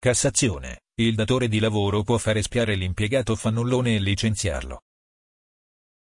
Cassazione. 0.00 0.82
Il 1.00 1.16
datore 1.16 1.48
di 1.48 1.58
lavoro 1.58 2.04
può 2.04 2.18
fare 2.18 2.40
spiare 2.40 2.76
l'impiegato 2.76 3.34
fannullone 3.34 3.96
e 3.96 3.98
licenziarlo. 3.98 4.82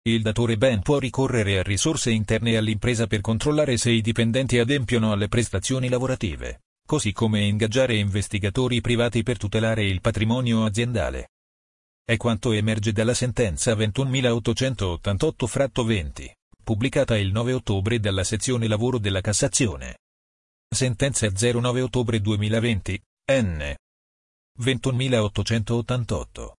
Il 0.02 0.20
datore 0.20 0.56
ben 0.56 0.82
può 0.82 0.98
ricorrere 0.98 1.60
a 1.60 1.62
risorse 1.62 2.10
interne 2.10 2.56
all'impresa 2.56 3.06
per 3.06 3.20
controllare 3.20 3.76
se 3.76 3.92
i 3.92 4.00
dipendenti 4.00 4.58
adempiono 4.58 5.12
alle 5.12 5.28
prestazioni 5.28 5.88
lavorative, 5.88 6.62
così 6.84 7.12
come 7.12 7.42
ingaggiare 7.42 7.94
investigatori 7.94 8.80
privati 8.80 9.22
per 9.22 9.36
tutelare 9.36 9.84
il 9.84 10.00
patrimonio 10.00 10.64
aziendale. 10.64 11.28
È 12.04 12.16
quanto 12.16 12.50
emerge 12.50 12.90
dalla 12.90 13.14
sentenza 13.14 13.74
21.888-20, 13.74 16.32
pubblicata 16.64 17.16
il 17.16 17.30
9 17.30 17.52
ottobre 17.52 18.00
dalla 18.00 18.24
sezione 18.24 18.66
lavoro 18.66 18.98
della 18.98 19.20
Cassazione. 19.20 19.98
Sentenza 20.68 21.30
09 21.30 21.80
ottobre 21.80 22.20
2020, 22.20 23.00
N. 23.30 23.74
21.888. 24.60 26.52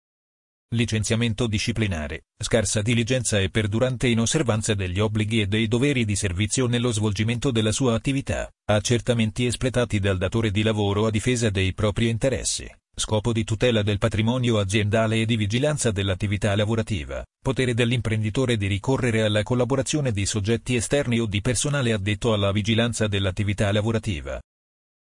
Licenziamento 0.74 1.48
disciplinare, 1.48 2.24
scarsa 2.38 2.82
diligenza 2.82 3.40
e 3.40 3.50
perdurante 3.50 4.08
inosservanza 4.08 4.74
degli 4.74 5.00
obblighi 5.00 5.42
e 5.42 5.48
dei 5.48 5.68
doveri 5.68 6.04
di 6.04 6.16
servizio 6.16 6.68
nello 6.68 6.92
svolgimento 6.92 7.52
della 7.52 7.72
sua 7.72 7.94
attività, 7.94 8.52
accertamenti 8.66 9.46
espletati 9.46 10.00
dal 10.00 10.18
datore 10.18 10.52
di 10.52 10.64
lavoro 10.64 11.06
a 11.06 11.12
difesa 11.12 11.50
dei 11.50 11.74
propri 11.74 12.10
interessi, 12.10 12.70
scopo 12.94 13.32
di 13.32 13.44
tutela 13.44 13.84
del 13.84 14.00
patrimonio 14.00 14.58
aziendale 14.58 15.22
e 15.22 15.26
di 15.26 15.38
vigilanza 15.38 15.92
dell'attività 15.92 16.56
lavorativa, 16.56 17.24
potere 17.42 17.74
dell'imprenditore 17.74 18.58
di 18.58 18.68
ricorrere 18.68 19.22
alla 19.22 19.44
collaborazione 19.44 20.12
di 20.12 20.26
soggetti 20.26 20.76
esterni 20.76 21.20
o 21.20 21.28
di 21.28 21.42
personale 21.42 21.94
addetto 21.94 22.34
alla 22.34 22.52
vigilanza 22.52 23.08
dell'attività 23.08 23.72
lavorativa. 23.72 24.42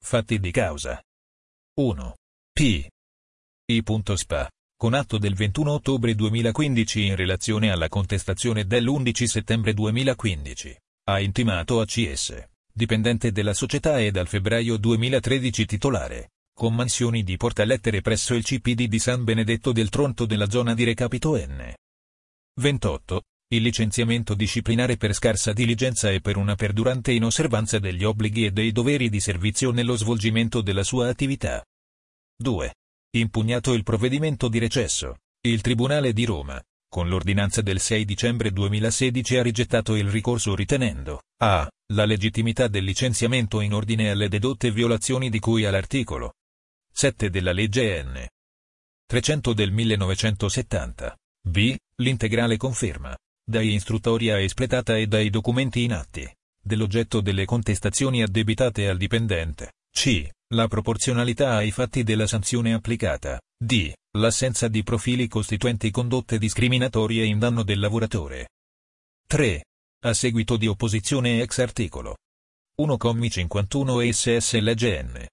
Fatti 0.03 0.39
di 0.39 0.51
causa. 0.51 0.99
1. 1.75 2.15
P. 2.61 2.87
I.SPA. 3.73 4.51
Con 4.77 4.93
atto 4.93 5.17
del 5.17 5.33
21 5.33 5.73
ottobre 5.73 6.15
2015 6.15 7.07
in 7.07 7.17
relazione 7.17 7.71
alla 7.71 7.89
contestazione 7.89 8.67
dell'11 8.67 9.25
settembre 9.25 9.73
2015, 9.73 10.77
ha 11.05 11.21
intimato 11.21 11.81
a 11.81 11.87
CS, 11.87 12.49
dipendente 12.71 13.33
della 13.33 13.55
società 13.55 13.99
e 13.99 14.11
dal 14.11 14.29
febbraio 14.29 14.77
2013 14.77 15.65
titolare, 15.65 16.33
con 16.55 16.75
mansioni 16.75 17.23
di 17.23 17.39
portalettere 17.39 18.03
presso 18.03 18.35
il 18.35 18.45
CPD 18.45 18.89
di 18.89 18.99
San 18.99 19.25
Benedetto 19.25 19.73
del 19.73 19.89
Tronto 19.89 20.27
della 20.27 20.51
zona 20.51 20.75
di 20.75 20.85
Recapito 20.85 21.39
N. 21.39 21.73
28. 22.61 23.23
Il 23.55 23.63
licenziamento 23.63 24.35
disciplinare 24.35 24.99
per 24.99 25.15
scarsa 25.15 25.55
diligenza 25.55 26.11
e 26.11 26.21
per 26.21 26.37
una 26.37 26.57
perdurante 26.57 27.13
inosservanza 27.13 27.79
degli 27.79 28.05
obblighi 28.05 28.45
e 28.45 28.51
dei 28.51 28.71
doveri 28.71 29.09
di 29.09 29.19
servizio 29.19 29.71
nello 29.71 29.97
svolgimento 29.97 30.61
della 30.61 30.85
sua 30.85 31.09
attività. 31.09 31.65
2. 32.41 32.75
Impugnato 33.17 33.75
il 33.75 33.83
provvedimento 33.83 34.49
di 34.49 34.59
recesso, 34.59 35.19
il 35.43 35.61
Tribunale 35.61 36.15
di 36.15 36.25
Roma, 36.25 36.59
con 36.89 37.07
l'ordinanza 37.07 37.61
del 37.61 37.81
6 37.81 38.07
dicembre 38.07 38.51
2016 38.51 39.37
ha 39.37 39.43
rigettato 39.43 39.95
il 39.95 40.09
ricorso 40.09 40.55
ritenendo 40.55 41.21
a. 41.43 41.69
la 41.93 42.05
legittimità 42.07 42.67
del 42.67 42.85
licenziamento 42.85 43.61
in 43.61 43.75
ordine 43.75 44.11
alle 44.11 44.31
dedotte 44.31 44.71
violazioni 44.71 45.29
di 45.29 45.39
cui 45.39 45.67
all'articolo 45.67 46.33
7 46.91 47.29
della 47.29 47.53
legge 47.53 48.03
N. 48.03 48.27
300 49.07 49.53
del 49.53 49.71
1970, 49.71 51.15
b. 51.43 51.77
l'integrale 51.97 52.57
conferma, 52.57 53.15
dai 53.45 53.75
istruttoria 53.75 54.41
espletata 54.41 54.97
e 54.97 55.07
dai 55.07 55.29
documenti 55.29 55.83
in 55.83 55.93
atti, 55.93 56.27
dell'oggetto 56.59 57.21
delle 57.21 57.45
contestazioni 57.45 58.23
addebitate 58.23 58.89
al 58.89 58.97
dipendente, 58.97 59.73
c. 59.91 60.27
La 60.53 60.67
proporzionalità 60.67 61.55
ai 61.55 61.71
fatti 61.71 62.03
della 62.03 62.27
sanzione 62.27 62.75
applicata. 62.75 63.41
D. 63.57 63.93
L'assenza 64.19 64.67
di 64.67 64.83
profili 64.83 65.29
costituenti 65.29 65.93
condotte 65.93 66.39
discriminatorie 66.39 67.25
in 67.25 67.39
danno 67.39 67.63
del 67.63 67.79
lavoratore. 67.79 68.49
3. 69.29 69.65
A 70.07 70.13
seguito 70.13 70.57
di 70.57 70.67
opposizione 70.67 71.41
ex 71.41 71.59
articolo 71.59 72.17
1 72.79 72.97
commi 72.97 73.31
51 73.31 74.11
SS 74.11 74.59
legge 74.59 75.01
N. 75.03 75.27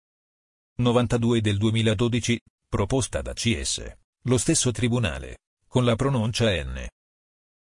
92 0.75 1.42
del 1.42 1.58
2012, 1.58 2.40
proposta 2.69 3.22
da 3.24 3.34
CS, 3.34 3.92
lo 4.25 4.38
stesso 4.38 4.69
Tribunale, 4.69 5.38
con 5.68 5.84
la 5.84 5.96
pronuncia 5.96 6.52
N. 6.63 6.86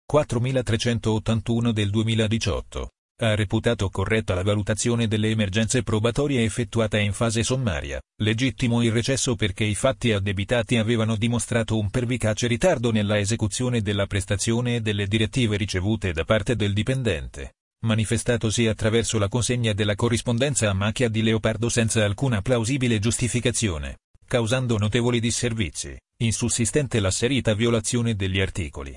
4381 0.05 1.71
del 1.71 1.89
2018, 1.89 2.89
ha 3.19 3.33
reputato 3.33 3.89
corretta 3.89 4.35
la 4.35 4.43
valutazione 4.43 5.07
delle 5.07 5.29
emergenze 5.29 5.81
probatorie 5.81 6.43
effettuata 6.43 6.99
in 6.99 7.13
fase 7.13 7.41
sommaria, 7.41 7.99
legittimo 8.21 8.83
il 8.83 8.91
recesso 8.91 9.35
perché 9.35 9.63
i 9.63 9.73
fatti 9.73 10.11
addebitati 10.11 10.77
avevano 10.77 11.15
dimostrato 11.15 11.79
un 11.79 11.89
pervicace 11.89 12.45
ritardo 12.45 12.91
nella 12.91 13.17
esecuzione 13.17 13.81
della 13.81 14.05
prestazione 14.05 14.75
e 14.75 14.81
delle 14.81 15.07
direttive 15.07 15.57
ricevute 15.57 16.13
da 16.13 16.25
parte 16.25 16.55
del 16.55 16.73
dipendente, 16.73 17.55
manifestatosi 17.85 18.67
attraverso 18.67 19.17
la 19.17 19.27
consegna 19.27 19.73
della 19.73 19.95
corrispondenza 19.95 20.69
a 20.69 20.73
macchia 20.73 21.09
di 21.09 21.23
leopardo 21.23 21.69
senza 21.69 22.05
alcuna 22.05 22.41
plausibile 22.43 22.99
giustificazione, 22.99 23.97
causando 24.27 24.77
notevoli 24.77 25.19
disservizi, 25.19 25.97
insussistente 26.17 26.99
l'asserita 26.99 27.55
violazione 27.55 28.15
degli 28.15 28.39
articoli 28.39 28.95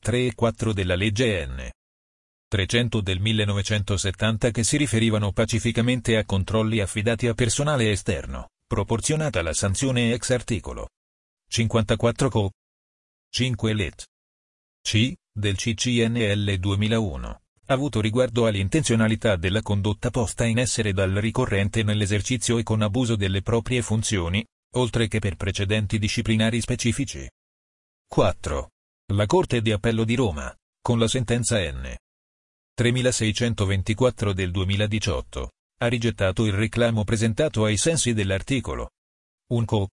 3 0.00 0.26
e 0.26 0.34
4 0.36 0.72
della 0.72 0.94
legge 0.94 1.44
N. 1.44 1.70
300 2.48 3.02
del 3.02 3.20
1970 3.20 4.50
che 4.50 4.64
si 4.64 4.78
riferivano 4.78 5.32
pacificamente 5.32 6.16
a 6.16 6.24
controlli 6.24 6.80
affidati 6.80 7.26
a 7.26 7.34
personale 7.34 7.90
esterno, 7.90 8.48
proporzionata 8.66 9.42
la 9.42 9.52
sanzione 9.52 10.14
ex 10.14 10.30
articolo 10.30 10.88
54 11.48 12.30
Co. 12.30 12.50
5 13.30 13.72
Let. 13.74 14.06
C. 14.82 15.14
del 15.30 15.56
CCNL 15.56 16.56
2001, 16.56 17.40
avuto 17.66 18.00
riguardo 18.00 18.46
all'intenzionalità 18.46 19.36
della 19.36 19.60
condotta 19.60 20.10
posta 20.10 20.44
in 20.44 20.58
essere 20.58 20.94
dal 20.94 21.12
ricorrente 21.12 21.82
nell'esercizio 21.82 22.56
e 22.56 22.62
con 22.62 22.80
abuso 22.80 23.14
delle 23.16 23.42
proprie 23.42 23.82
funzioni, 23.82 24.42
oltre 24.76 25.06
che 25.08 25.18
per 25.18 25.36
precedenti 25.36 25.98
disciplinari 25.98 26.62
specifici. 26.62 27.28
4. 28.08 28.70
La 29.12 29.26
Corte 29.26 29.60
di 29.60 29.70
Appello 29.70 30.04
di 30.04 30.14
Roma, 30.14 30.54
con 30.80 30.98
la 30.98 31.08
sentenza 31.08 31.58
N. 31.58 31.94
3624 32.78 34.32
del 34.32 34.52
2018, 34.52 35.50
ha 35.78 35.86
rigettato 35.88 36.46
il 36.46 36.52
reclamo 36.52 37.02
presentato 37.02 37.64
ai 37.64 37.76
sensi 37.76 38.12
dell'articolo 38.12 38.90
1 39.50 39.64
Co. 39.64 39.88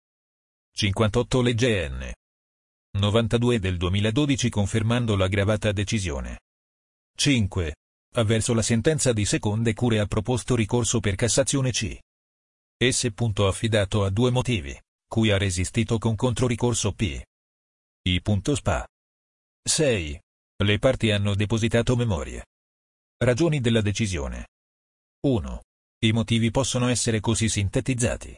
58 0.74 1.42
legge 1.42 1.88
N. 1.88 2.12
92 2.98 3.60
del 3.60 3.76
2012 3.76 4.50
confermando 4.50 5.14
l'aggravata 5.14 5.70
decisione. 5.70 6.40
5. 7.16 7.76
Avverso 8.14 8.52
la 8.52 8.62
sentenza 8.62 9.12
di 9.12 9.26
seconde 9.26 9.74
cure 9.74 10.00
ha 10.00 10.06
proposto 10.06 10.56
ricorso 10.56 10.98
per 10.98 11.14
Cassazione 11.14 11.70
C. 11.70 11.96
Punto 13.14 13.46
affidato 13.46 14.02
a 14.02 14.10
due 14.10 14.32
motivi, 14.32 14.76
cui 15.06 15.30
ha 15.30 15.38
resistito 15.38 15.98
con 15.98 16.16
controricorso 16.16 16.92
P. 16.94 17.22
I. 18.08 18.22
Spa. 18.54 18.84
6. 19.62 20.20
Le 20.64 20.78
parti 20.80 21.12
hanno 21.12 21.36
depositato 21.36 21.94
memorie. 21.94 22.42
Ragioni 23.22 23.60
della 23.60 23.82
decisione. 23.82 24.48
1. 25.26 25.62
I 26.00 26.10
motivi 26.10 26.50
possono 26.50 26.88
essere 26.88 27.20
così 27.20 27.48
sintetizzati. 27.48 28.36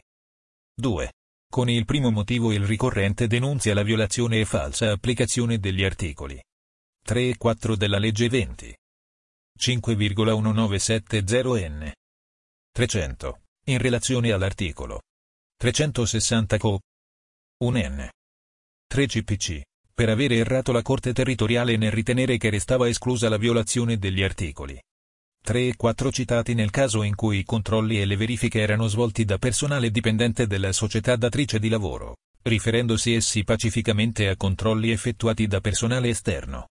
2. 0.75 1.13
Con 1.51 1.71
il 1.71 1.85
primo 1.85 2.11
motivo 2.11 2.51
il 2.51 2.63
ricorrente 2.63 3.25
denunzia 3.25 3.73
la 3.73 3.81
violazione 3.81 4.41
e 4.41 4.45
falsa 4.45 4.91
applicazione 4.91 5.57
degli 5.57 5.83
articoli 5.83 6.39
3 7.03 7.29
e 7.29 7.35
4 7.35 7.75
della 7.75 7.97
legge 7.97 8.29
20. 8.29 8.77
5,1970 9.57 11.67
N. 11.67 11.91
300. 12.71 13.41
In 13.65 13.79
relazione 13.79 14.33
all'articolo 14.33 15.01
360 15.55 16.59
Co. 16.59 16.79
1 17.63 17.79
N. 17.79 18.07
3 18.85 19.07
CPC 19.07 19.63
per 19.95 20.09
avere 20.09 20.35
errato 20.35 20.73
la 20.73 20.81
Corte 20.81 21.13
territoriale 21.13 21.77
nel 21.77 21.91
ritenere 21.91 22.35
che 22.35 22.49
restava 22.49 22.89
esclusa 22.89 23.29
la 23.29 23.37
violazione 23.37 23.97
degli 23.97 24.21
articoli 24.21 24.77
3 25.41 25.67
e 25.67 25.75
4 25.77 26.11
citati 26.11 26.53
nel 26.53 26.69
caso 26.69 27.01
in 27.03 27.15
cui 27.15 27.37
i 27.37 27.43
controlli 27.45 28.01
e 28.01 28.05
le 28.05 28.17
verifiche 28.17 28.59
erano 28.59 28.87
svolti 28.87 29.23
da 29.23 29.37
personale 29.37 29.91
dipendente 29.91 30.47
della 30.47 30.73
società 30.73 31.15
datrice 31.15 31.59
di 31.59 31.69
lavoro, 31.69 32.17
riferendosi 32.41 33.13
essi 33.13 33.43
pacificamente 33.43 34.27
a 34.27 34.35
controlli 34.35 34.89
effettuati 34.89 35.45
da 35.47 35.61
personale 35.61 36.09
esterno. 36.09 36.69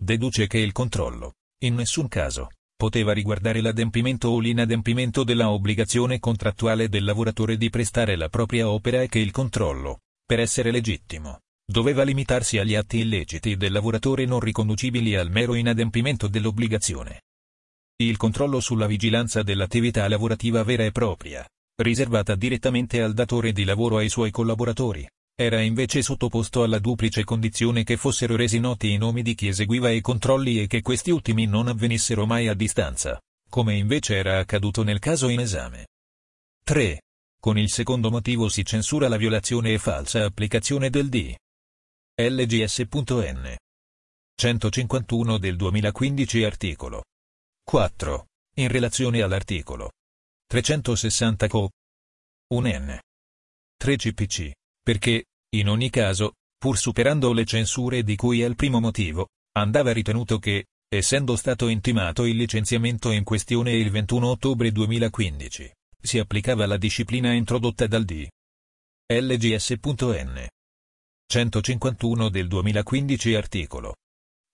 Deduce 0.00 0.46
che 0.46 0.58
il 0.58 0.70
controllo, 0.70 1.34
in 1.64 1.74
nessun 1.74 2.06
caso, 2.06 2.50
poteva 2.76 3.12
riguardare 3.12 3.60
l'adempimento 3.60 4.28
o 4.28 4.38
l'inadempimento 4.38 5.24
della 5.24 5.50
obbligazione 5.50 6.20
contrattuale 6.20 6.88
del 6.88 7.02
lavoratore 7.02 7.56
di 7.56 7.68
prestare 7.68 8.14
la 8.14 8.28
propria 8.28 8.70
opera 8.70 9.02
e 9.02 9.08
che 9.08 9.18
il 9.18 9.32
controllo, 9.32 10.02
per 10.24 10.38
essere 10.38 10.70
legittimo, 10.70 11.40
doveva 11.70 12.02
limitarsi 12.02 12.56
agli 12.56 12.74
atti 12.74 13.00
illeciti 13.00 13.56
del 13.56 13.72
lavoratore 13.72 14.24
non 14.24 14.40
riconducibili 14.40 15.14
al 15.14 15.30
mero 15.30 15.54
inadempimento 15.54 16.26
dell'obbligazione. 16.26 17.24
Il 18.00 18.16
controllo 18.16 18.58
sulla 18.60 18.86
vigilanza 18.86 19.42
dell'attività 19.42 20.08
lavorativa 20.08 20.62
vera 20.62 20.84
e 20.84 20.92
propria, 20.92 21.46
riservata 21.82 22.34
direttamente 22.36 23.02
al 23.02 23.12
datore 23.12 23.52
di 23.52 23.64
lavoro 23.64 23.98
e 23.98 24.04
ai 24.04 24.08
suoi 24.08 24.30
collaboratori. 24.30 25.06
Era 25.40 25.60
invece 25.60 26.00
sottoposto 26.00 26.62
alla 26.62 26.78
duplice 26.78 27.22
condizione 27.22 27.84
che 27.84 27.98
fossero 27.98 28.34
resi 28.34 28.58
noti 28.58 28.90
i 28.92 28.96
nomi 28.96 29.22
di 29.22 29.34
chi 29.34 29.48
eseguiva 29.48 29.90
i 29.90 30.00
controlli 30.00 30.62
e 30.62 30.66
che 30.66 30.80
questi 30.80 31.10
ultimi 31.10 31.44
non 31.44 31.68
avvenissero 31.68 32.24
mai 32.24 32.48
a 32.48 32.54
distanza, 32.54 33.20
come 33.48 33.76
invece 33.76 34.16
era 34.16 34.38
accaduto 34.38 34.82
nel 34.82 34.98
caso 34.98 35.28
in 35.28 35.40
esame. 35.40 35.88
3. 36.64 37.02
Con 37.38 37.58
il 37.58 37.68
secondo 37.68 38.10
motivo 38.10 38.48
si 38.48 38.64
censura 38.64 39.06
la 39.06 39.16
violazione 39.16 39.74
e 39.74 39.78
falsa 39.78 40.24
applicazione 40.24 40.88
del 40.88 41.08
D. 41.08 41.34
LGS.N. 42.20 43.56
151 44.34 45.38
del 45.38 45.54
2015 45.54 46.42
articolo 46.42 47.04
4. 47.62 48.26
In 48.56 48.66
relazione 48.66 49.22
all'articolo 49.22 49.92
360 50.48 51.46
Co. 51.46 51.70
1N. 52.52 52.98
3 53.76 53.96
CPC, 53.96 54.50
perché, 54.82 55.26
in 55.54 55.68
ogni 55.68 55.90
caso, 55.90 56.32
pur 56.58 56.76
superando 56.76 57.32
le 57.32 57.44
censure 57.44 58.02
di 58.02 58.16
cui 58.16 58.42
è 58.42 58.46
il 58.46 58.56
primo 58.56 58.80
motivo, 58.80 59.28
andava 59.56 59.92
ritenuto 59.92 60.40
che, 60.40 60.64
essendo 60.88 61.36
stato 61.36 61.68
intimato 61.68 62.24
il 62.24 62.34
licenziamento 62.34 63.12
in 63.12 63.22
questione 63.22 63.74
il 63.74 63.92
21 63.92 64.26
ottobre 64.26 64.72
2015, 64.72 65.72
si 66.02 66.18
applicava 66.18 66.66
la 66.66 66.78
disciplina 66.78 67.32
introdotta 67.32 67.86
dal 67.86 68.04
D. 68.04 68.26
LGS.N. 69.06 70.48
151 71.30 72.30
del 72.30 72.48
2015 72.48 73.34
articolo 73.34 73.96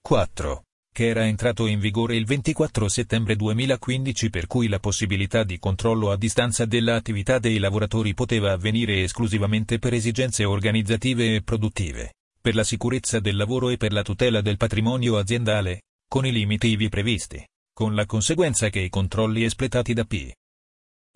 4, 0.02 0.64
che 0.92 1.06
era 1.06 1.24
entrato 1.24 1.66
in 1.66 1.78
vigore 1.78 2.16
il 2.16 2.24
24 2.24 2.88
settembre 2.88 3.36
2015 3.36 4.28
per 4.28 4.48
cui 4.48 4.66
la 4.66 4.80
possibilità 4.80 5.44
di 5.44 5.60
controllo 5.60 6.10
a 6.10 6.16
distanza 6.16 6.64
dell'attività 6.64 7.38
dei 7.38 7.58
lavoratori 7.58 8.12
poteva 8.12 8.50
avvenire 8.50 9.04
esclusivamente 9.04 9.78
per 9.78 9.94
esigenze 9.94 10.44
organizzative 10.44 11.36
e 11.36 11.42
produttive, 11.42 12.14
per 12.40 12.56
la 12.56 12.64
sicurezza 12.64 13.20
del 13.20 13.36
lavoro 13.36 13.68
e 13.68 13.76
per 13.76 13.92
la 13.92 14.02
tutela 14.02 14.40
del 14.40 14.56
patrimonio 14.56 15.16
aziendale, 15.16 15.82
con 16.08 16.26
i 16.26 16.32
limiti 16.32 16.70
ivi 16.70 16.88
previsti, 16.88 17.40
con 17.72 17.94
la 17.94 18.04
conseguenza 18.04 18.68
che 18.70 18.80
i 18.80 18.88
controlli 18.88 19.44
espletati 19.44 19.92
da 19.92 20.02
P. 20.02 20.32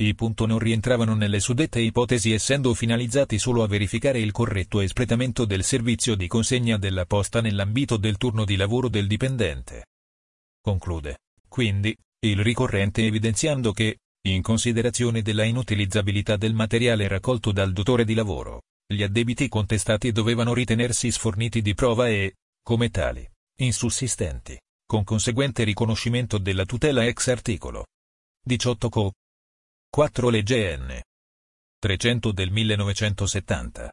I 0.01 0.15
punto 0.15 0.47
non 0.47 0.61
rientravano 0.61 1.17
nelle 1.17 1.41
suddette 1.41 1.81
ipotesi 1.81 2.33
essendo 2.33 2.73
finalizzati 2.73 3.37
solo 3.37 3.65
a 3.65 3.67
verificare 3.67 4.21
il 4.21 4.31
corretto 4.31 4.79
espletamento 4.79 5.45
del 5.45 5.65
servizio 5.65 6.15
di 6.15 6.29
consegna 6.29 6.77
della 6.77 7.05
posta 7.05 7.41
nell'ambito 7.41 7.97
del 7.97 8.17
turno 8.17 8.45
di 8.45 8.55
lavoro 8.55 8.89
del 8.89 9.09
dipendente. 9.09 9.87
Conclude, 10.61 11.19
quindi, 11.49 11.97
il 12.21 12.41
ricorrente 12.45 13.05
evidenziando 13.05 13.73
che, 13.73 13.99
in 14.29 14.41
considerazione 14.41 15.21
della 15.21 15.43
inutilizzabilità 15.43 16.37
del 16.37 16.55
materiale 16.55 17.09
raccolto 17.09 17.51
dal 17.51 17.73
datore 17.73 18.05
di 18.05 18.15
lavoro, 18.15 18.63
gli 18.87 19.03
addebiti 19.03 19.49
contestati 19.49 20.13
dovevano 20.13 20.55
ritenersi 20.55 21.11
sforniti 21.11 21.61
di 21.61 21.75
prova 21.75 22.09
e, 22.09 22.35
come 22.63 22.91
tali, 22.91 23.29
insussistenti, 23.57 24.57
con 24.87 25.03
conseguente 25.03 25.65
riconoscimento 25.65 26.39
della 26.39 26.65
tutela 26.65 27.05
ex 27.05 27.27
articolo 27.27 27.87
18 28.45 28.89
Co. 28.89 29.13
4 29.91 30.29
Legge 30.29 30.77
N. 30.77 31.01
300 31.81 32.33
del 32.33 32.51
1970. 32.51 33.91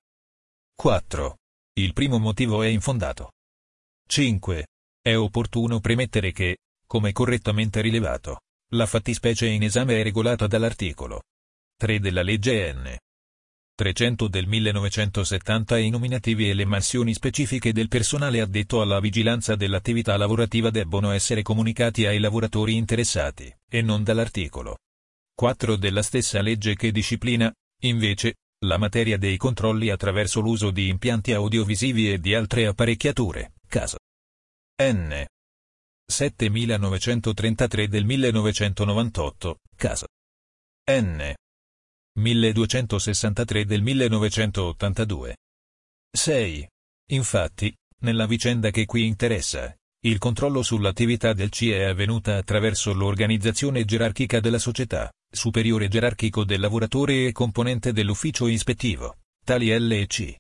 4. 0.76 1.38
Il 1.80 1.94
primo 1.94 2.20
motivo 2.20 2.62
è 2.62 2.68
infondato. 2.68 3.32
5. 4.06 4.68
È 5.02 5.16
opportuno 5.16 5.80
premettere 5.80 6.32
che, 6.32 6.58
come 6.86 7.12
correttamente 7.12 7.82
rilevato, 7.82 8.42
la 8.74 8.86
fattispecie 8.86 9.48
in 9.48 9.64
esame 9.64 10.00
è 10.00 10.04
regolata 10.04 10.46
dall'articolo 10.46 11.24
3 11.78 12.00
della 12.00 12.22
legge 12.22 12.74
N. 12.74 12.98
300 13.74 14.28
del 14.28 14.48
1970 14.48 15.78
e 15.78 15.82
i 15.82 15.90
nominativi 15.90 16.50
e 16.50 16.54
le 16.54 16.66
mansioni 16.66 17.14
specifiche 17.14 17.74
del 17.74 17.88
personale 17.88 18.42
addetto 18.42 18.82
alla 18.82 19.00
vigilanza 19.00 19.56
dell'attività 19.56 20.16
lavorativa 20.18 20.70
debbono 20.70 21.12
essere 21.12 21.42
comunicati 21.42 22.06
ai 22.06 22.20
lavoratori 22.20 22.76
interessati, 22.76 23.52
e 23.68 23.82
non 23.82 24.04
dall'articolo 24.04 24.78
4 25.36 25.76
della 25.76 26.02
stessa 26.02 26.42
legge 26.42 26.76
che 26.76 26.92
disciplina, 26.92 27.54
invece, 27.84 28.36
la 28.66 28.78
materia 28.78 29.18
dei 29.18 29.38
controlli 29.38 29.90
attraverso 29.90 30.40
l'uso 30.40 30.72
di 30.72 30.88
impianti 30.88 31.34
audiovisivi 31.34 32.12
e 32.12 32.20
di 32.20 32.34
altre 32.34 32.66
apparecchiature, 32.66 33.54
caso 33.68 33.98
N. 34.82 35.26
7933 36.08 37.88
del 37.88 38.06
1998, 38.06 39.58
caso 39.76 40.08
N. 40.90 41.34
1263 42.18 43.66
del 43.66 43.82
1982. 43.82 45.36
6. 46.12 46.70
Infatti, 47.12 47.76
nella 48.00 48.26
vicenda 48.26 48.70
che 48.70 48.86
qui 48.86 49.06
interessa, 49.06 49.76
il 50.06 50.18
controllo 50.18 50.62
sull'attività 50.62 51.34
del 51.34 51.50
CIE 51.50 51.80
è 51.80 51.84
avvenuta 51.84 52.38
attraverso 52.38 52.94
l'organizzazione 52.94 53.84
gerarchica 53.86 54.40
della 54.40 54.60
società, 54.60 55.12
superiore 55.36 55.88
gerarchico 55.88 56.44
del 56.44 56.60
lavoratore 56.60 57.28
e 57.28 57.32
componente 57.32 57.92
dell'ufficio 57.92 58.48
ispettivo, 58.48 59.18
tali 59.44 59.70
L 59.78 59.92
e 59.92 60.08
C. 60.08 60.36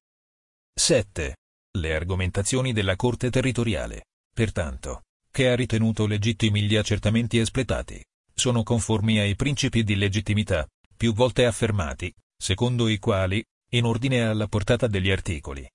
7. 0.74 1.36
Le 1.78 1.94
argomentazioni 1.94 2.74
della 2.74 2.96
Corte 2.96 3.30
territoriale, 3.30 4.06
pertanto, 4.34 5.04
che 5.30 5.50
ha 5.50 5.56
ritenuto 5.56 6.08
legittimi 6.08 6.64
gli 6.64 6.76
accertamenti 6.76 7.38
espletati, 7.38 8.04
sono 8.34 8.64
conformi 8.64 9.20
ai 9.20 9.36
principi 9.36 9.84
di 9.84 9.96
legittimità, 9.96 10.68
più 10.96 11.14
volte 11.14 11.46
affermati, 11.46 12.14
secondo 12.38 12.88
i 12.88 12.98
quali, 12.98 13.44
in 13.72 13.84
ordine 13.84 14.24
alla 14.24 14.48
portata 14.48 14.88
degli 14.88 15.12
articoli 15.12 15.68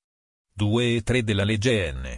2 0.55 0.97
e 0.97 1.03
3 1.03 1.23
della 1.23 1.45
legge 1.45 1.93
N. 1.93 2.17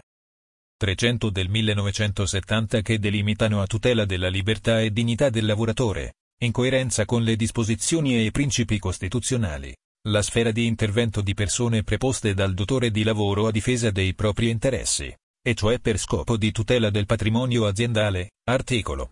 300 0.77 1.29
del 1.29 1.49
1970 1.49 2.81
che 2.81 2.99
delimitano 2.99 3.61
a 3.61 3.67
tutela 3.67 4.05
della 4.05 4.27
libertà 4.27 4.81
e 4.81 4.91
dignità 4.91 5.29
del 5.29 5.45
lavoratore, 5.45 6.15
in 6.43 6.51
coerenza 6.51 7.05
con 7.05 7.23
le 7.23 7.35
disposizioni 7.35 8.15
e 8.15 8.23
i 8.23 8.31
principi 8.31 8.79
costituzionali, 8.79 9.73
la 10.09 10.21
sfera 10.21 10.51
di 10.51 10.65
intervento 10.65 11.21
di 11.21 11.33
persone 11.33 11.83
preposte 11.83 12.33
dal 12.33 12.53
dotore 12.53 12.91
di 12.91 13.03
lavoro 13.03 13.47
a 13.47 13.51
difesa 13.51 13.89
dei 13.89 14.13
propri 14.13 14.49
interessi, 14.49 15.13
e 15.41 15.53
cioè 15.53 15.79
per 15.79 15.97
scopo 15.97 16.37
di 16.37 16.51
tutela 16.51 16.89
del 16.89 17.05
patrimonio 17.05 17.65
aziendale, 17.65 18.31
articolo 18.45 19.11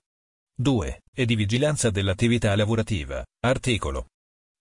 2, 0.56 1.02
e 1.14 1.26
di 1.26 1.36
vigilanza 1.36 1.90
dell'attività 1.90 2.56
lavorativa, 2.56 3.24
articolo 3.42 4.08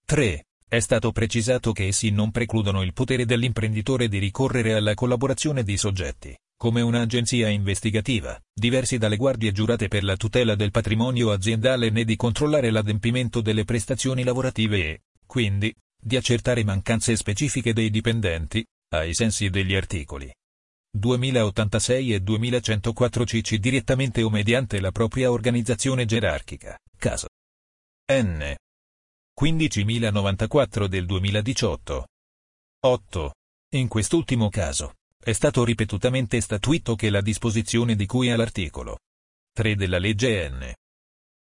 3. 0.06 0.44
È 0.68 0.78
stato 0.78 1.10
precisato 1.10 1.72
che 1.72 1.88
essi 1.88 2.10
non 2.10 2.30
precludono 2.30 2.82
il 2.82 2.92
potere 2.92 3.26
dell'imprenditore 3.26 4.06
di 4.06 4.18
ricorrere 4.18 4.74
alla 4.74 4.94
collaborazione 4.94 5.64
di 5.64 5.76
soggetti, 5.76 6.32
come 6.60 6.82
un'agenzia 6.82 7.48
investigativa, 7.48 8.38
diversi 8.52 8.98
dalle 8.98 9.16
guardie 9.16 9.50
giurate 9.50 9.88
per 9.88 10.04
la 10.04 10.14
tutela 10.16 10.54
del 10.54 10.70
patrimonio 10.70 11.30
aziendale 11.30 11.88
né 11.88 12.04
di 12.04 12.16
controllare 12.16 12.70
l'adempimento 12.70 13.40
delle 13.40 13.64
prestazioni 13.64 14.24
lavorative 14.24 14.76
e, 14.76 15.00
quindi, 15.24 15.74
di 15.98 16.16
accertare 16.16 16.62
mancanze 16.62 17.16
specifiche 17.16 17.72
dei 17.72 17.88
dipendenti, 17.88 18.62
ai 18.90 19.14
sensi 19.14 19.48
degli 19.48 19.74
articoli 19.74 20.30
2086 20.92 22.12
e 22.12 22.20
2104 22.20 23.24
CC 23.24 23.54
direttamente 23.54 24.22
o 24.22 24.28
mediante 24.28 24.80
la 24.80 24.90
propria 24.90 25.30
organizzazione 25.30 26.04
gerarchica, 26.04 26.78
caso 26.98 27.28
N. 28.12 28.54
15094 29.32 30.86
del 30.88 31.06
2018. 31.06 32.06
8. 32.80 33.34
In 33.76 33.88
quest'ultimo 33.88 34.50
caso, 34.50 34.96
è 35.22 35.32
stato 35.32 35.64
ripetutamente 35.64 36.40
statuito 36.40 36.96
che 36.96 37.10
la 37.10 37.20
disposizione 37.20 37.94
di 37.94 38.06
cui 38.06 38.30
all'articolo 38.30 39.00
3 39.52 39.76
della 39.76 39.98
legge 39.98 40.48
N. 40.48 40.72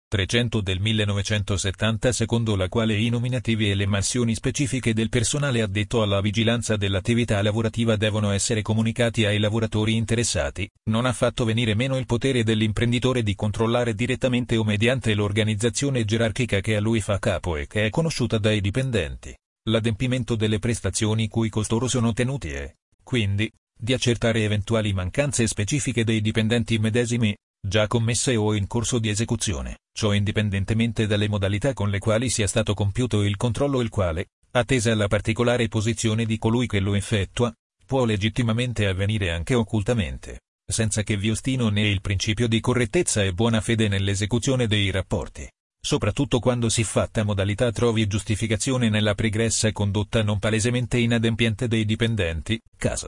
300 0.10 0.62
del 0.62 0.79
1970 0.79 2.12
secondo 2.12 2.55
la 2.55 2.69
quale 2.69 2.96
i 2.96 3.10
nominativi 3.10 3.69
e 3.69 3.75
le 3.75 3.86
mansioni 3.86 4.34
specifiche 4.34 4.93
del 4.93 5.10
personale 5.10 5.62
addetto 5.62 6.01
alla 6.01 6.22
vigilanza 6.22 6.75
dell'attività 6.75 7.39
lavorativa 7.43 7.98
devono 7.98 8.31
essere 8.31 8.63
comunicati 8.63 9.25
ai 9.25 9.38
lavoratori 9.38 9.96
interessati, 9.96 10.67
non 10.86 11.05
ha 11.05 11.13
fatto 11.13 11.46
venire 11.46 11.75
meno 11.75 11.98
il 11.98 12.05
potere 12.05 12.43
dell'imprenditore 12.43 13.22
di 13.22 13.36
controllare 13.36 13.93
direttamente 13.93 14.57
o 14.57 14.63
mediante 14.63 15.13
l'organizzazione 15.13 16.03
gerarchica 16.03 16.62
che 16.62 16.77
a 16.77 16.79
lui 16.79 17.01
fa 17.01 17.19
capo 17.19 17.57
e 17.57 17.67
che 17.67 17.86
è 17.86 17.89
conosciuta 17.89 18.38
dai 18.39 18.60
dipendenti, 18.60 19.38
l'adempimento 19.69 20.36
delle 20.36 20.57
prestazioni 20.57 21.27
cui 21.27 21.50
costoro 21.50 21.89
sono 21.89 22.13
tenuti 22.13 22.50
e, 22.53 22.77
quindi, 23.03 23.51
di 23.77 23.93
accertare 23.93 24.43
eventuali 24.43 24.91
mancanze 24.91 25.46
specifiche 25.46 26.03
dei 26.03 26.19
dipendenti 26.19 26.79
medesimi, 26.79 27.36
già 27.60 27.88
commesse 27.88 28.36
o 28.36 28.55
in 28.55 28.65
corso 28.65 28.98
di 28.98 29.10
esecuzione, 29.10 29.79
ciò 29.93 30.13
indipendentemente 30.13 31.05
dalle 31.05 31.27
modalità 31.27 31.74
con 31.74 31.89
le 31.89 32.00
quali 32.00 32.29
sia 32.29 32.48
stato 32.48 32.74
compiuto 32.74 33.24
il 33.24 33.38
controllo 33.38 33.81
il 33.81 33.89
quale, 33.89 34.27
attesa 34.51 34.96
la 34.96 35.07
particolare 35.07 35.67
posizione 35.67 36.25
di 36.25 36.38
colui 36.38 36.65
che 36.67 36.79
lo 36.79 36.96
effettua, 36.96 37.53
può 37.86 38.03
legittimamente 38.05 38.88
avvenire 38.88 39.31
anche 39.31 39.53
occultamente, 39.53 40.41
senza 40.65 41.03
che 41.03 41.15
vi 41.15 41.29
ostino 41.29 41.69
né 41.69 41.88
il 41.88 42.01
principio 42.01 42.48
di 42.48 42.60
correttezza 42.60 43.24
e 43.24 43.34
buona 43.34 43.62
fede 43.62 43.88
nell'esecuzione 43.88 44.67
dei 44.67 44.89
rapporti, 44.91 45.48
soprattutto 45.79 46.39
quando 46.39 46.69
si 46.69 46.84
fatta 46.84 47.24
modalità 47.24 47.72
trovi 47.72 48.07
giustificazione 48.07 48.89
nella 48.89 49.13
pregressa 49.13 49.72
condotta 49.72 50.24
non 50.24 50.39
palesemente 50.39 50.98
inadempiente 50.98 51.67
dei 51.67 51.86
dipendenti, 51.86 52.60
caso 52.75 53.07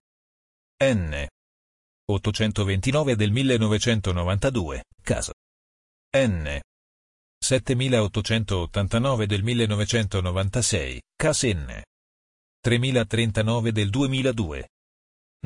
N. 0.81 1.27
829 2.09 3.17
del 3.17 3.31
1992, 3.31 4.83
caso 5.03 5.33
N. 6.15 6.61
7889 7.37 9.25
del 9.25 9.43
1996, 9.43 11.01
CAS 11.17 11.43
N. 11.43 11.83
3039 12.61 13.71
del 13.73 13.89
2002. 13.89 14.67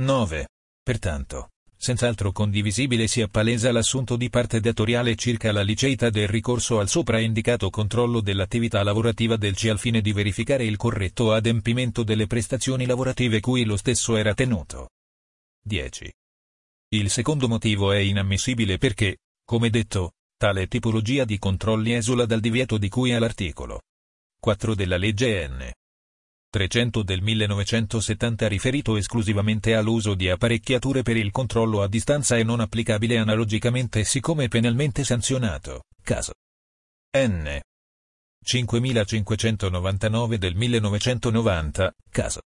9. 0.02 0.48
Pertanto, 0.84 1.50
senz'altro 1.75 2.32
condivisibile 2.32 3.08
si 3.08 3.24
appalesa 3.24 3.72
l'assunto 3.72 4.16
di 4.16 4.30
parte 4.30 4.60
datoriale 4.60 5.16
circa 5.16 5.52
la 5.52 5.63
liceità 5.63 6.12
del 6.12 6.28
ricorso 6.28 6.78
al 6.78 6.90
sopra 6.90 7.20
indicato 7.20 7.72
controllo 7.72 8.22
dell'attività 8.22 8.84
lavorativa 8.84 9.36
del 9.38 9.56
C 9.56 9.66
al 9.66 9.80
fine 9.80 10.02
di 10.02 10.13
verificare 10.13 10.63
il 10.63 10.78
corretto 10.78 11.34
adempimento 11.34 12.04
delle 12.04 12.28
prestazioni 12.28 12.86
lavorative 12.86 13.40
cui 13.40 13.66
lo 13.66 13.78
stesso 13.78 14.16
era 14.16 14.36
tenuto. 14.36 14.90
10. 15.65 16.13
Il 16.89 17.10
secondo 17.10 17.48
motivo 17.48 17.93
è 17.93 17.98
inammissibile 17.98 18.77
perché, 18.77 19.20
come 19.46 19.70
detto, 19.70 20.12
tale 20.36 20.67
tipologia 20.67 21.24
di 21.24 21.39
controlli 21.39 21.93
esula 21.93 22.25
dal 22.25 22.41
divieto 22.41 22.77
di 22.77 22.89
cui 22.89 23.13
all'articolo 23.13 23.82
4 24.39 24.75
della 24.75 24.98
legge 24.98 25.48
N. 25.48 25.72
300 26.50 27.01
del 27.01 27.22
1970 27.22 28.48
riferito 28.50 28.98
esclusivamente 28.98 29.74
all'uso 29.74 30.15
di 30.15 30.29
apparecchiature 30.29 31.01
per 31.01 31.15
il 31.15 31.32
controllo 31.32 31.82
a 31.82 31.88
distanza 31.88 32.36
e 32.38 32.43
non 32.43 32.60
applicabile 32.60 33.17
analogicamente 33.17 34.03
siccome 34.03 34.50
penalmente 34.50 35.05
sanzionato, 35.05 35.86
caso 36.03 36.34
N. 37.17 37.60
5599 38.43 40.38
del 40.38 40.55
1990, 40.55 41.93
caso 42.12 42.41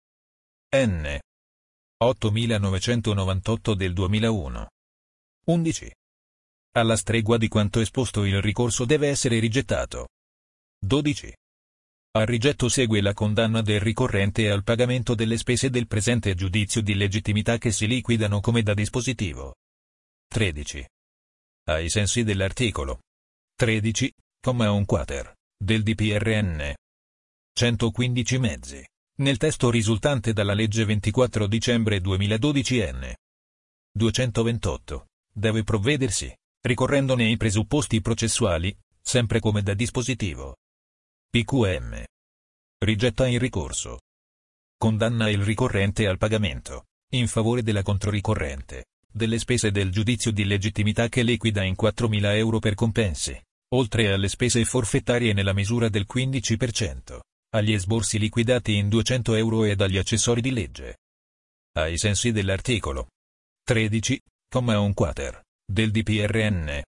N. 0.74 1.18
8998 1.96 3.74
del 3.74 3.92
2001. 3.92 4.66
11. 5.46 5.94
Alla 6.72 6.96
stregua 6.96 7.36
di 7.38 7.48
quanto 7.48 7.80
esposto 7.80 8.24
il 8.24 8.42
ricorso 8.42 8.84
deve 8.84 9.08
essere 9.08 9.38
rigettato. 9.38 10.08
12. 10.78 11.32
Al 12.16 12.26
rigetto 12.26 12.68
segue 12.68 13.00
la 13.00 13.12
condanna 13.12 13.62
del 13.62 13.80
ricorrente 13.80 14.50
al 14.50 14.64
pagamento 14.64 15.14
delle 15.14 15.36
spese 15.36 15.70
del 15.70 15.86
presente 15.86 16.34
giudizio 16.34 16.80
di 16.80 16.94
legittimità 16.94 17.58
che 17.58 17.70
si 17.70 17.86
liquidano 17.86 18.40
come 18.40 18.62
da 18.62 18.74
dispositivo. 18.74 19.54
13. 20.28 20.86
Ai 21.66 21.88
sensi 21.88 22.24
dell'articolo 22.24 23.00
13, 23.56 24.12
comma 24.40 24.70
1 24.70 24.84
quater, 24.84 25.32
del 25.56 25.82
DPRN 25.82 26.74
115 27.56 28.38
mezzi, 28.38 28.84
nel 29.16 29.36
testo 29.36 29.70
risultante 29.70 30.32
dalla 30.32 30.54
legge 30.54 30.84
24 30.84 31.46
dicembre 31.46 32.00
2012 32.00 32.80
N. 32.80 33.14
228, 33.92 35.06
deve 35.32 35.62
provvedersi, 35.62 36.34
ricorrendone 36.60 37.28
i 37.28 37.36
presupposti 37.36 38.00
processuali, 38.00 38.76
sempre 39.00 39.38
come 39.38 39.62
da 39.62 39.72
dispositivo. 39.74 40.56
PQM. 41.30 42.02
Rigetta 42.84 43.28
il 43.28 43.38
ricorso. 43.38 44.00
Condanna 44.76 45.28
il 45.28 45.44
ricorrente 45.44 46.08
al 46.08 46.18
pagamento, 46.18 46.86
in 47.12 47.28
favore 47.28 47.62
della 47.62 47.82
controricorrente, 47.82 48.86
delle 49.08 49.38
spese 49.38 49.70
del 49.70 49.92
giudizio 49.92 50.32
di 50.32 50.44
legittimità 50.44 51.08
che 51.08 51.22
liquida 51.22 51.62
in 51.62 51.74
4.000 51.80 52.36
euro 52.36 52.58
per 52.58 52.74
compensi, 52.74 53.40
oltre 53.74 54.12
alle 54.12 54.28
spese 54.28 54.64
forfettarie 54.64 55.32
nella 55.32 55.52
misura 55.52 55.88
del 55.88 56.04
15%, 56.12 57.20
agli 57.54 57.72
esborsi 57.72 58.18
liquidati 58.18 58.74
in 58.74 58.88
200 58.88 59.34
euro 59.34 59.64
ed 59.64 59.80
agli 59.80 59.96
accessori 59.96 60.40
di 60.40 60.50
legge. 60.50 60.98
Ai 61.76 61.96
sensi 61.98 62.32
dell'articolo 62.32 63.08
13,1 63.68 64.92
quater 64.92 65.40
del 65.64 65.90
DPRN 65.90 66.82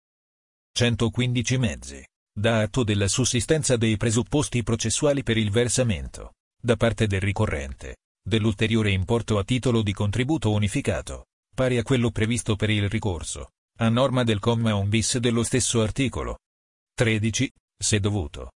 115 0.71 1.57
mezzi 1.57 2.05
dà 2.37 2.61
atto 2.61 2.83
della 2.83 3.07
sussistenza 3.07 3.77
dei 3.77 3.95
presupposti 3.95 4.61
processuali 4.63 5.23
per 5.23 5.37
il 5.37 5.51
versamento, 5.51 6.33
da 6.61 6.75
parte 6.75 7.07
del 7.07 7.21
ricorrente, 7.21 7.97
dell'ulteriore 8.21 8.91
importo 8.91 9.37
a 9.37 9.43
titolo 9.45 9.81
di 9.81 9.93
contributo 9.93 10.51
unificato, 10.51 11.27
pari 11.55 11.77
a 11.77 11.83
quello 11.83 12.11
previsto 12.11 12.57
per 12.57 12.69
il 12.71 12.89
ricorso, 12.89 13.51
a 13.77 13.87
norma 13.87 14.23
del 14.23 14.39
comma 14.39 14.75
1 14.75 14.89
bis 14.89 15.17
dello 15.19 15.43
stesso 15.43 15.81
articolo. 15.81 16.39
13, 16.95 17.49
se 17.77 17.99
dovuto, 17.99 18.49